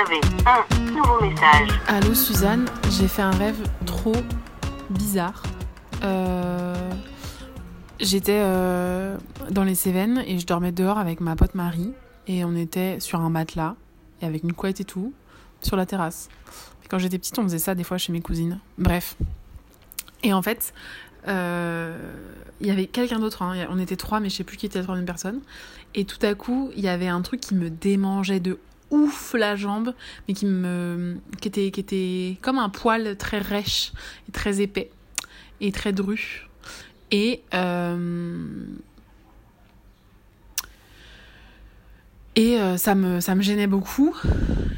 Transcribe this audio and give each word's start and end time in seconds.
un 0.00 0.92
nouveau 0.92 1.20
message. 1.20 1.68
Allô 1.86 2.14
Suzanne, 2.14 2.66
j'ai 2.90 3.06
fait 3.06 3.20
un 3.20 3.32
rêve 3.32 3.62
trop 3.84 4.16
bizarre. 4.88 5.42
Euh, 6.02 6.90
J'étais 7.98 8.40
euh, 8.42 9.18
dans 9.50 9.62
les 9.62 9.74
Cévennes 9.74 10.24
et 10.26 10.38
je 10.38 10.46
dormais 10.46 10.72
dehors 10.72 10.96
avec 10.96 11.20
ma 11.20 11.36
pote 11.36 11.54
Marie 11.54 11.92
et 12.26 12.46
on 12.46 12.56
était 12.56 12.98
sur 12.98 13.20
un 13.20 13.28
matelas 13.28 13.74
et 14.22 14.26
avec 14.26 14.42
une 14.42 14.54
couette 14.54 14.80
et 14.80 14.84
tout 14.84 15.12
sur 15.60 15.76
la 15.76 15.84
terrasse. 15.84 16.30
Quand 16.88 16.98
j'étais 16.98 17.18
petite, 17.18 17.38
on 17.38 17.42
faisait 17.42 17.58
ça 17.58 17.74
des 17.74 17.84
fois 17.84 17.98
chez 17.98 18.12
mes 18.12 18.22
cousines. 18.22 18.58
Bref. 18.78 19.16
Et 20.22 20.32
en 20.32 20.40
fait, 20.40 20.72
euh, 21.28 21.94
il 22.62 22.66
y 22.66 22.70
avait 22.70 22.86
quelqu'un 22.86 23.18
d'autre, 23.18 23.42
hein. 23.42 23.66
on 23.68 23.78
était 23.78 23.96
trois, 23.96 24.18
mais 24.18 24.30
je 24.30 24.36
sais 24.36 24.44
plus 24.44 24.56
qui 24.56 24.64
était 24.64 24.78
la 24.78 24.84
troisième 24.84 25.06
personne. 25.06 25.40
Et 25.94 26.06
tout 26.06 26.24
à 26.24 26.34
coup, 26.34 26.70
il 26.74 26.82
y 26.82 26.88
avait 26.88 27.08
un 27.08 27.20
truc 27.20 27.40
qui 27.40 27.54
me 27.54 27.68
démangeait 27.68 28.40
de 28.40 28.58
ouf 28.90 29.34
la 29.34 29.56
jambe, 29.56 29.94
mais 30.26 30.34
qui 30.34 30.46
me 30.46 31.16
qui 31.40 31.48
était, 31.48 31.70
qui 31.70 31.80
était 31.80 32.38
comme 32.42 32.58
un 32.58 32.68
poil 32.68 33.16
très 33.16 33.38
rêche 33.38 33.92
et 34.28 34.32
très 34.32 34.60
épais 34.60 34.90
et 35.60 35.72
très 35.72 35.92
dru. 35.92 36.48
Et 37.10 37.42
euh, 37.54 38.64
et 42.36 42.60
euh, 42.60 42.76
ça 42.76 42.94
me 42.94 43.20
ça 43.20 43.34
me 43.34 43.42
gênait 43.42 43.66
beaucoup. 43.66 44.16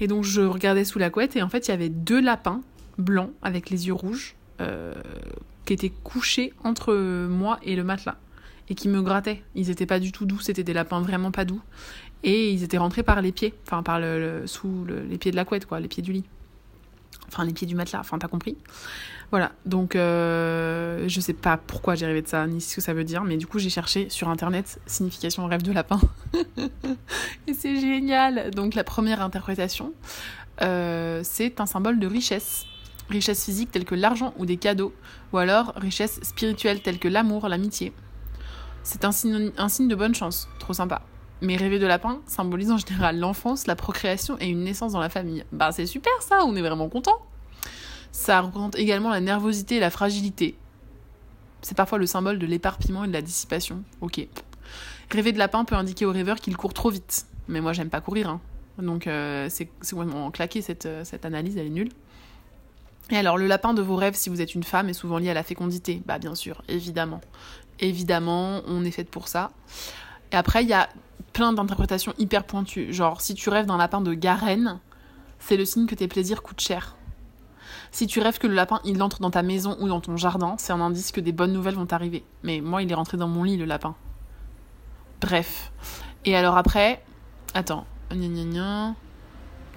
Et 0.00 0.06
donc 0.06 0.24
je 0.24 0.40
regardais 0.40 0.84
sous 0.84 0.98
la 0.98 1.10
couette 1.10 1.36
et 1.36 1.42
en 1.42 1.48
fait 1.48 1.68
il 1.68 1.70
y 1.70 1.74
avait 1.74 1.88
deux 1.88 2.20
lapins 2.20 2.60
blancs 2.98 3.30
avec 3.42 3.70
les 3.70 3.86
yeux 3.86 3.94
rouges 3.94 4.34
euh, 4.60 4.94
qui 5.64 5.72
étaient 5.72 5.92
couchés 6.02 6.52
entre 6.62 6.94
moi 7.26 7.58
et 7.62 7.76
le 7.76 7.84
matelas 7.84 8.16
et 8.68 8.74
qui 8.74 8.88
me 8.88 9.02
grattaient. 9.02 9.42
Ils 9.54 9.70
étaient 9.70 9.86
pas 9.86 10.00
du 10.00 10.12
tout 10.12 10.26
doux, 10.26 10.40
c'était 10.40 10.64
des 10.64 10.72
lapins 10.72 11.00
vraiment 11.00 11.30
pas 11.30 11.44
doux. 11.44 11.60
Et 12.26 12.50
ils 12.50 12.62
étaient 12.64 12.78
rentrés 12.78 13.02
par 13.02 13.20
les 13.20 13.30
pieds, 13.32 13.54
enfin 13.66 13.82
par 13.82 14.00
le, 14.00 14.46
sous 14.46 14.84
le- 14.86 15.02
les 15.02 15.18
pieds 15.18 15.30
de 15.30 15.36
la 15.36 15.44
couette, 15.44 15.66
quoi, 15.66 15.78
les 15.78 15.88
pieds 15.88 16.02
du 16.02 16.12
lit. 16.12 16.24
Enfin, 17.28 17.44
les 17.44 17.52
pieds 17.52 17.66
du 17.66 17.74
matelas, 17.74 18.00
enfin, 18.00 18.18
t'as 18.18 18.28
compris. 18.28 18.56
Voilà, 19.30 19.52
donc 19.66 19.94
euh, 19.96 21.04
je 21.08 21.20
sais 21.20 21.32
pas 21.32 21.56
pourquoi 21.56 21.94
j'ai 21.96 22.06
rêvé 22.06 22.22
de 22.22 22.28
ça, 22.28 22.46
ni 22.46 22.60
ce 22.60 22.74
que 22.76 22.80
ça 22.80 22.94
veut 22.94 23.04
dire, 23.04 23.24
mais 23.24 23.36
du 23.36 23.46
coup 23.46 23.58
j'ai 23.58 23.70
cherché 23.70 24.08
sur 24.08 24.28
internet 24.28 24.78
signification 24.86 25.44
rêve 25.46 25.62
de 25.62 25.72
lapin. 25.72 25.98
et 27.46 27.54
c'est 27.54 27.80
génial 27.80 28.50
Donc 28.52 28.74
la 28.74 28.84
première 28.84 29.22
interprétation, 29.22 29.92
euh, 30.62 31.20
c'est 31.24 31.60
un 31.60 31.66
symbole 31.66 31.98
de 31.98 32.06
richesse. 32.06 32.64
Richesse 33.10 33.44
physique 33.44 33.70
telle 33.70 33.84
que 33.84 33.94
l'argent 33.94 34.32
ou 34.38 34.46
des 34.46 34.56
cadeaux, 34.56 34.94
ou 35.32 35.38
alors 35.38 35.72
richesse 35.76 36.20
spirituelle 36.22 36.80
telle 36.80 36.98
que 36.98 37.08
l'amour, 37.08 37.48
l'amitié. 37.48 37.92
C'est 38.82 39.04
un, 39.04 39.10
un 39.58 39.68
signe 39.68 39.88
de 39.88 39.94
bonne 39.94 40.14
chance, 40.14 40.48
trop 40.58 40.74
sympa. 40.74 41.02
Mais 41.40 41.56
rêver 41.56 41.78
de 41.78 41.86
lapin 41.86 42.20
symbolise 42.26 42.70
en 42.70 42.78
général 42.78 43.18
l'enfance, 43.18 43.66
la 43.66 43.76
procréation 43.76 44.36
et 44.40 44.46
une 44.46 44.64
naissance 44.64 44.92
dans 44.92 45.00
la 45.00 45.08
famille. 45.08 45.44
Bah 45.52 45.72
c'est 45.72 45.86
super 45.86 46.12
ça, 46.20 46.44
on 46.44 46.56
est 46.56 46.60
vraiment 46.60 46.88
content. 46.88 47.18
Ça 48.12 48.40
représente 48.40 48.76
également 48.76 49.10
la 49.10 49.20
nervosité 49.20 49.76
et 49.76 49.80
la 49.80 49.90
fragilité. 49.90 50.56
C'est 51.62 51.76
parfois 51.76 51.98
le 51.98 52.06
symbole 52.06 52.38
de 52.38 52.46
l'éparpillement 52.46 53.04
et 53.04 53.08
de 53.08 53.12
la 53.12 53.22
dissipation. 53.22 53.82
Ok. 54.00 54.26
Rêver 55.10 55.32
de 55.32 55.38
lapin 55.38 55.64
peut 55.64 55.74
indiquer 55.74 56.06
au 56.06 56.12
rêveur 56.12 56.36
qu'il 56.36 56.56
court 56.56 56.74
trop 56.74 56.90
vite. 56.90 57.26
Mais 57.48 57.60
moi 57.60 57.72
j'aime 57.72 57.90
pas 57.90 58.00
courir, 58.00 58.28
hein. 58.28 58.40
Donc 58.78 59.06
euh, 59.06 59.48
c'est 59.50 59.68
complètement 59.90 60.30
claqué 60.30 60.62
cette, 60.62 60.86
euh, 60.86 61.04
cette 61.04 61.24
analyse, 61.24 61.56
elle 61.56 61.66
est 61.66 61.70
nulle. 61.70 61.90
Et 63.10 63.16
alors, 63.16 63.36
le 63.36 63.46
lapin 63.46 63.74
de 63.74 63.82
vos 63.82 63.96
rêves, 63.96 64.14
si 64.14 64.30
vous 64.30 64.40
êtes 64.40 64.54
une 64.54 64.62
femme, 64.62 64.88
est 64.88 64.94
souvent 64.94 65.18
lié 65.18 65.30
à 65.30 65.34
la 65.34 65.42
fécondité. 65.42 66.02
Bah, 66.06 66.18
bien 66.18 66.34
sûr, 66.34 66.62
évidemment. 66.68 67.20
Évidemment, 67.80 68.62
on 68.66 68.84
est 68.84 68.90
faite 68.90 69.10
pour 69.10 69.28
ça. 69.28 69.50
Et 70.32 70.36
après, 70.36 70.62
il 70.62 70.68
y 70.68 70.72
a 70.72 70.88
plein 71.34 71.52
d'interprétations 71.52 72.14
hyper 72.16 72.44
pointues. 72.44 72.92
Genre, 72.94 73.20
si 73.20 73.34
tu 73.34 73.50
rêves 73.50 73.66
d'un 73.66 73.76
lapin 73.76 74.00
de 74.00 74.14
Garenne, 74.14 74.80
c'est 75.38 75.58
le 75.58 75.66
signe 75.66 75.86
que 75.86 75.94
tes 75.94 76.08
plaisirs 76.08 76.42
coûtent 76.42 76.60
cher. 76.60 76.96
Si 77.90 78.06
tu 78.06 78.20
rêves 78.20 78.38
que 78.38 78.46
le 78.46 78.54
lapin, 78.54 78.80
il 78.84 79.02
entre 79.02 79.20
dans 79.20 79.30
ta 79.30 79.42
maison 79.42 79.76
ou 79.80 79.88
dans 79.88 80.00
ton 80.00 80.16
jardin, 80.16 80.54
c'est 80.58 80.72
un 80.72 80.80
indice 80.80 81.12
que 81.12 81.20
des 81.20 81.32
bonnes 81.32 81.52
nouvelles 81.52 81.74
vont 81.74 81.86
t'arriver. 81.86 82.24
Mais 82.42 82.60
moi, 82.60 82.82
il 82.82 82.90
est 82.90 82.94
rentré 82.94 83.18
dans 83.18 83.28
mon 83.28 83.42
lit, 83.42 83.56
le 83.56 83.66
lapin. 83.66 83.94
Bref. 85.20 85.70
Et 86.24 86.34
alors 86.34 86.56
après, 86.56 87.04
attends. 87.52 87.84
Gna 88.10 88.28
gna 88.28 88.44
gna. 88.44 88.94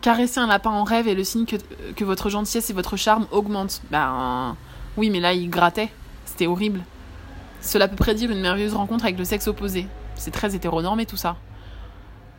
Caresser 0.01 0.39
un 0.39 0.47
lapin 0.47 0.69
en 0.69 0.83
rêve 0.83 1.07
est 1.07 1.15
le 1.15 1.23
signe 1.23 1.45
que, 1.45 1.55
que 1.95 2.05
votre 2.05 2.29
gentillesse 2.29 2.69
et 2.69 2.73
votre 2.73 2.97
charme 2.97 3.27
augmentent. 3.31 3.81
Ben 3.91 4.55
oui, 4.95 5.09
mais 5.09 5.19
là, 5.19 5.33
il 5.33 5.49
grattait. 5.49 5.91
C'était 6.25 6.47
horrible. 6.47 6.81
Cela 7.61 7.87
peut 7.87 7.95
prédire 7.95 8.29
une 8.31 8.41
merveilleuse 8.41 8.75
rencontre 8.75 9.05
avec 9.05 9.17
le 9.17 9.25
sexe 9.25 9.47
opposé. 9.47 9.87
C'est 10.15 10.31
très 10.31 10.55
hétéronormé 10.55 11.05
tout 11.05 11.17
ça. 11.17 11.37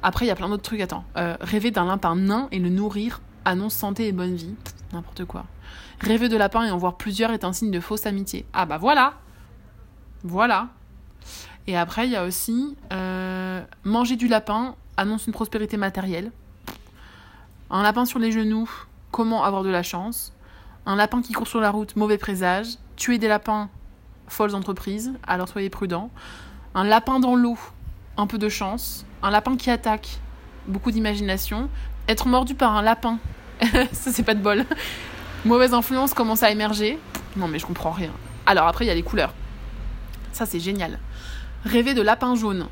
Après, 0.02 0.24
il 0.24 0.28
y 0.28 0.30
a 0.30 0.36
plein 0.36 0.48
d'autres 0.48 0.62
trucs. 0.62 0.80
Attends. 0.80 1.04
Euh, 1.16 1.36
rêver 1.40 1.70
d'un 1.70 1.86
lapin 1.86 2.16
nain 2.16 2.48
et 2.52 2.58
le 2.58 2.68
nourrir 2.68 3.20
annonce 3.44 3.74
santé 3.74 4.08
et 4.08 4.12
bonne 4.12 4.34
vie. 4.34 4.54
N'importe 4.92 5.24
quoi. 5.24 5.44
Rêver 6.00 6.28
de 6.28 6.36
lapin 6.36 6.64
et 6.64 6.70
en 6.70 6.78
voir 6.78 6.96
plusieurs 6.96 7.30
est 7.32 7.44
un 7.44 7.52
signe 7.52 7.70
de 7.70 7.80
fausse 7.80 8.06
amitié. 8.06 8.46
Ah 8.52 8.66
bah 8.66 8.78
voilà 8.78 9.14
Voilà 10.22 10.68
Et 11.66 11.76
après, 11.76 12.06
il 12.06 12.12
y 12.12 12.16
a 12.16 12.24
aussi 12.24 12.76
euh, 12.92 13.62
manger 13.84 14.16
du 14.16 14.28
lapin 14.28 14.76
annonce 14.96 15.26
une 15.26 15.32
prospérité 15.32 15.76
matérielle. 15.76 16.32
Un 17.70 17.82
lapin 17.82 18.04
sur 18.04 18.18
les 18.18 18.32
genoux, 18.32 18.70
comment 19.10 19.44
avoir 19.44 19.62
de 19.62 19.68
la 19.68 19.82
chance? 19.82 20.32
Un 20.86 20.96
lapin 20.96 21.20
qui 21.20 21.32
court 21.32 21.46
sur 21.46 21.60
la 21.60 21.70
route, 21.70 21.96
mauvais 21.96 22.16
présage. 22.16 22.78
Tuer 22.96 23.18
des 23.18 23.28
lapins, 23.28 23.68
folles 24.26 24.54
entreprises, 24.54 25.12
alors 25.26 25.48
soyez 25.48 25.68
prudents. 25.68 26.10
Un 26.74 26.84
lapin 26.84 27.20
dans 27.20 27.36
l'eau, 27.36 27.58
un 28.18 28.26
peu 28.26 28.36
de 28.36 28.48
chance. 28.48 29.06
Un 29.22 29.30
lapin 29.30 29.56
qui 29.56 29.70
attaque, 29.70 30.18
beaucoup 30.66 30.90
d'imagination. 30.90 31.70
Être 32.08 32.28
mordu 32.28 32.54
par 32.54 32.76
un 32.76 32.82
lapin, 32.82 33.18
ça 33.92 34.12
c'est 34.12 34.22
pas 34.22 34.34
de 34.34 34.42
bol. 34.42 34.64
Mauvaise 35.44 35.72
influence 35.72 36.12
commence 36.12 36.42
à 36.42 36.50
émerger. 36.50 36.98
Non 37.36 37.48
mais 37.48 37.58
je 37.58 37.66
comprends 37.66 37.90
rien. 37.90 38.10
Alors 38.44 38.66
après 38.66 38.84
il 38.84 38.88
y 38.88 38.90
a 38.90 38.94
les 38.94 39.02
couleurs. 39.02 39.32
Ça 40.32 40.46
c'est 40.46 40.60
génial. 40.60 40.98
Rêver 41.64 41.94
de 41.94 42.02
lapin 42.02 42.34
jaune, 42.34 42.66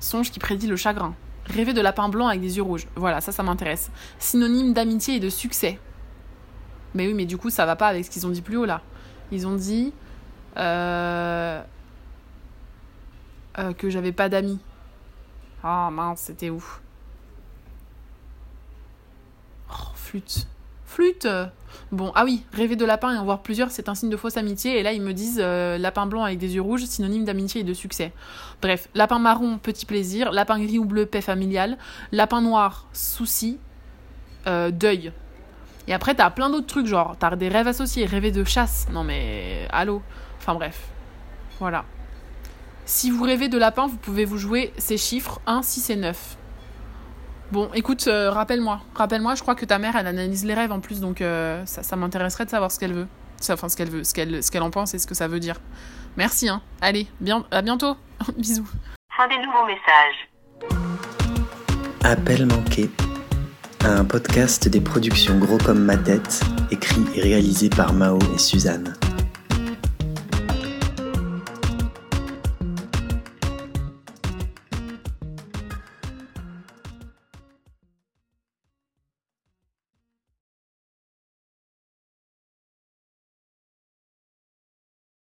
songe 0.00 0.30
qui 0.30 0.38
prédit 0.38 0.66
le 0.66 0.76
chagrin. 0.76 1.14
Rêver 1.46 1.72
de 1.72 1.80
lapin 1.80 2.08
blanc 2.08 2.28
avec 2.28 2.40
des 2.40 2.56
yeux 2.56 2.62
rouges. 2.62 2.86
Voilà, 2.94 3.20
ça, 3.20 3.32
ça 3.32 3.42
m'intéresse. 3.42 3.90
Synonyme 4.18 4.72
d'amitié 4.72 5.16
et 5.16 5.20
de 5.20 5.28
succès. 5.28 5.78
Mais 6.94 7.06
oui, 7.06 7.14
mais 7.14 7.24
du 7.24 7.36
coup, 7.36 7.50
ça 7.50 7.66
va 7.66 7.74
pas 7.74 7.88
avec 7.88 8.04
ce 8.04 8.10
qu'ils 8.10 8.26
ont 8.26 8.30
dit 8.30 8.42
plus 8.42 8.56
haut 8.56 8.64
là. 8.64 8.82
Ils 9.32 9.46
ont 9.46 9.56
dit 9.56 9.92
euh, 10.56 11.60
euh, 13.58 13.72
que 13.72 13.90
j'avais 13.90 14.12
pas 14.12 14.28
d'amis. 14.28 14.58
Ah 15.62 15.90
mince, 15.92 16.20
c'était 16.20 16.50
où? 16.50 16.62
Oh, 19.70 19.74
flûte. 19.94 20.46
Flûte? 20.84 21.26
Bon, 21.90 22.12
ah 22.14 22.24
oui, 22.24 22.44
rêver 22.52 22.76
de 22.76 22.84
lapin 22.84 23.14
et 23.14 23.18
en 23.18 23.24
voir 23.24 23.40
plusieurs, 23.40 23.70
c'est 23.70 23.88
un 23.88 23.94
signe 23.94 24.10
de 24.10 24.16
fausse 24.16 24.36
amitié. 24.36 24.78
Et 24.78 24.82
là, 24.82 24.92
ils 24.92 25.00
me 25.00 25.12
disent 25.14 25.40
euh, 25.42 25.78
lapin 25.78 26.06
blanc 26.06 26.24
avec 26.24 26.38
des 26.38 26.54
yeux 26.54 26.60
rouges, 26.60 26.84
synonyme 26.84 27.24
d'amitié 27.24 27.62
et 27.62 27.64
de 27.64 27.72
succès. 27.72 28.12
Bref, 28.60 28.88
lapin 28.94 29.18
marron, 29.18 29.58
petit 29.58 29.86
plaisir. 29.86 30.32
Lapin 30.32 30.58
gris 30.58 30.78
ou 30.78 30.84
bleu, 30.84 31.06
paix 31.06 31.22
familiale. 31.22 31.78
Lapin 32.10 32.42
noir, 32.42 32.86
souci. 32.92 33.58
euh, 34.46 34.70
deuil. 34.70 35.12
Et 35.88 35.94
après, 35.94 36.14
t'as 36.14 36.30
plein 36.30 36.50
d'autres 36.50 36.66
trucs, 36.66 36.86
genre, 36.86 37.16
t'as 37.18 37.34
des 37.36 37.48
rêves 37.48 37.66
associés, 37.68 38.06
rêver 38.06 38.30
de 38.30 38.44
chasse. 38.44 38.86
Non 38.92 39.04
mais, 39.04 39.66
allô? 39.70 40.02
Enfin 40.38 40.54
bref. 40.54 40.88
Voilà. 41.58 41.84
Si 42.84 43.10
vous 43.10 43.22
rêvez 43.22 43.48
de 43.48 43.58
lapin, 43.58 43.86
vous 43.86 43.96
pouvez 43.96 44.24
vous 44.24 44.38
jouer 44.38 44.72
ces 44.76 44.96
chiffres 44.96 45.40
1, 45.46 45.62
6 45.62 45.90
et 45.90 45.96
9. 45.96 46.36
Bon, 47.52 47.68
écoute, 47.74 48.06
euh, 48.08 48.30
rappelle-moi. 48.30 48.80
Rappelle-moi, 48.94 49.34
je 49.34 49.42
crois 49.42 49.54
que 49.54 49.64
ta 49.64 49.78
mère, 49.78 49.94
elle 49.94 50.06
analyse 50.06 50.44
les 50.44 50.54
rêves 50.54 50.72
en 50.72 50.80
plus, 50.80 51.00
donc 51.00 51.20
euh, 51.20 51.64
ça, 51.66 51.82
ça 51.82 51.96
m'intéresserait 51.96 52.46
de 52.46 52.50
savoir 52.50 52.72
ce 52.72 52.78
qu'elle 52.80 52.94
veut. 52.94 53.06
Ça, 53.40 53.54
Enfin, 53.54 53.68
ce 53.68 53.76
qu'elle 53.76 53.90
veut, 53.90 54.04
ce 54.04 54.14
qu'elle 54.14 54.42
ce 54.42 54.50
qu'elle 54.50 54.62
en 54.62 54.70
pense 54.70 54.94
et 54.94 54.98
ce 54.98 55.06
que 55.06 55.14
ça 55.14 55.28
veut 55.28 55.40
dire. 55.40 55.56
Merci, 56.16 56.48
hein. 56.48 56.62
Allez, 56.80 57.08
bien, 57.20 57.44
à 57.50 57.60
bientôt. 57.60 57.96
Bisous. 58.38 58.68
Fin 59.16 59.28
des 59.28 59.36
nouveaux 59.38 59.66
messages. 59.66 60.28
Appel 62.04 62.46
manqué. 62.46 62.90
Un 63.84 64.04
podcast 64.04 64.68
des 64.68 64.80
productions 64.80 65.38
Gros 65.38 65.58
comme 65.58 65.84
ma 65.84 65.96
tête, 65.96 66.40
écrit 66.70 67.04
et 67.16 67.20
réalisé 67.20 67.68
par 67.68 67.92
Mao 67.92 68.18
et 68.34 68.38
Suzanne. 68.38 68.94